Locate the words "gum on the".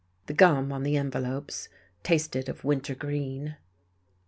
0.33-0.97